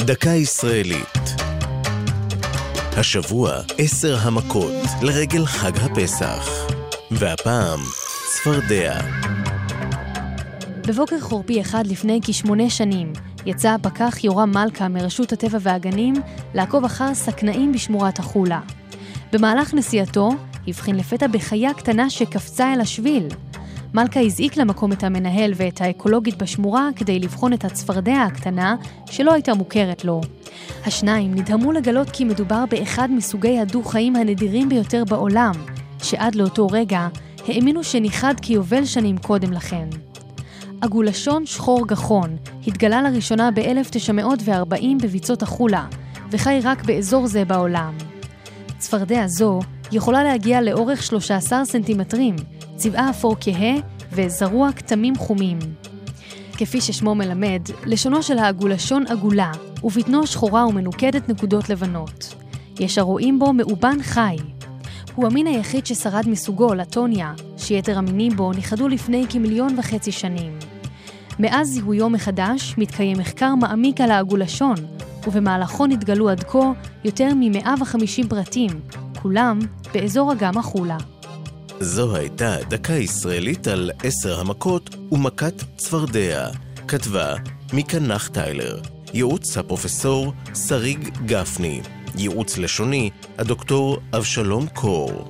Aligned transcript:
דקה 0.00 0.30
ישראלית. 0.30 1.18
השבוע 2.96 3.52
עשר 3.78 4.16
המכות 4.20 4.72
לרגל 5.02 5.46
חג 5.46 5.72
הפסח. 5.76 6.48
והפעם, 7.10 7.80
צפרדע. 8.32 9.00
בבוקר 10.88 11.20
חורפי 11.20 11.60
אחד 11.60 11.86
לפני 11.86 12.20
כשמונה 12.24 12.70
שנים, 12.70 13.12
יצא 13.46 13.68
הפקח 13.70 14.24
יורם 14.24 14.50
מלכה 14.50 14.88
מרשות 14.88 15.32
הטבע 15.32 15.58
והגנים 15.60 16.14
לעקוב 16.54 16.84
אחר 16.84 17.14
סכנאים 17.14 17.72
בשמורת 17.72 18.18
החולה. 18.18 18.60
במהלך 19.32 19.74
נסיעתו, 19.74 20.30
הבחין 20.68 20.96
לפתע 20.96 21.26
בחיה 21.26 21.74
קטנה 21.74 22.10
שקפצה 22.10 22.74
אל 22.74 22.80
השביל. 22.80 23.28
מלכה 23.94 24.20
הזעיק 24.20 24.56
למקום 24.56 24.92
את 24.92 25.04
המנהל 25.04 25.52
ואת 25.56 25.80
האקולוגית 25.80 26.42
בשמורה 26.42 26.88
כדי 26.96 27.18
לבחון 27.18 27.52
את 27.52 27.64
הצפרדע 27.64 28.22
הקטנה 28.22 28.76
שלא 29.06 29.32
הייתה 29.32 29.54
מוכרת 29.54 30.04
לו. 30.04 30.20
השניים 30.86 31.34
נדהמו 31.34 31.72
לגלות 31.72 32.10
כי 32.10 32.24
מדובר 32.24 32.64
באחד 32.70 33.08
מסוגי 33.10 33.58
הדו-חיים 33.58 34.16
הנדירים 34.16 34.68
ביותר 34.68 35.04
בעולם, 35.08 35.52
שעד 36.02 36.34
לאותו 36.34 36.66
רגע 36.66 37.08
האמינו 37.48 37.84
שניחד 37.84 38.34
כיובל 38.42 38.84
שנים 38.84 39.18
קודם 39.18 39.52
לכן. 39.52 39.88
עגולשון 40.80 41.46
שחור 41.46 41.86
גחון 41.86 42.36
התגלה 42.66 43.02
לראשונה 43.02 43.50
ב-1940 43.50 44.84
בביצות 45.02 45.42
החולה, 45.42 45.86
וחי 46.30 46.60
רק 46.62 46.84
באזור 46.84 47.26
זה 47.26 47.44
בעולם. 47.44 47.92
צפרדע 48.78 49.26
זו 49.26 49.60
יכולה 49.92 50.24
להגיע 50.24 50.60
לאורך 50.60 51.02
13 51.02 51.64
סנטימטרים, 51.64 52.36
צבעה 52.76 53.10
אפור 53.10 53.36
כהה 53.40 53.74
וזרוע 54.12 54.72
כתמים 54.72 55.16
חומים. 55.16 55.58
כפי 56.52 56.80
ששמו 56.80 57.14
מלמד, 57.14 57.62
לשונו 57.86 58.22
של 58.22 58.38
העגולשון 58.38 59.06
עגולה, 59.06 59.52
ובטנו 59.84 60.26
שחורה 60.26 60.66
ומנוקדת 60.66 61.28
נקודות 61.28 61.68
לבנות. 61.68 62.34
יש 62.80 62.98
הרואים 62.98 63.38
בו 63.38 63.52
מאובן 63.52 64.02
חי. 64.02 64.36
הוא 65.14 65.26
המין 65.26 65.46
היחיד 65.46 65.86
ששרד 65.86 66.28
מסוגו, 66.28 66.74
לטוניה, 66.74 67.32
שיתר 67.56 67.98
המינים 67.98 68.36
בו 68.36 68.52
נכחדו 68.52 68.88
לפני 68.88 69.24
כמיליון 69.30 69.78
וחצי 69.78 70.12
שנים. 70.12 70.58
מאז 71.38 71.68
זיהויו 71.68 72.10
מחדש 72.10 72.74
מתקיים 72.78 73.18
מחקר 73.18 73.54
מעמיק 73.54 74.00
על 74.00 74.10
העגולשון, 74.10 74.74
ובמהלכו 75.26 75.86
נתגלו 75.86 76.28
עד 76.28 76.44
כה 76.44 76.72
יותר 77.04 77.34
מ-150 77.34 78.28
פרטים, 78.28 78.70
כולם 79.22 79.58
באזור 79.94 80.32
אגם 80.32 80.58
החולה. 80.58 80.96
זו 81.80 82.16
הייתה 82.16 82.56
דקה 82.68 82.92
ישראלית 82.92 83.68
על 83.68 83.90
עשר 84.02 84.40
המכות 84.40 84.96
ומכת 85.12 85.54
צפרדע. 85.76 86.48
כתבה 86.88 87.34
מיקה 87.72 87.98
נחטיילר. 87.98 88.80
ייעוץ 89.14 89.58
הפרופסור 89.58 90.32
שריג 90.68 91.08
גפני. 91.26 91.80
ייעוץ 92.14 92.58
לשוני 92.58 93.10
הדוקטור 93.38 93.98
אבשלום 94.16 94.66
קור. 94.74 95.28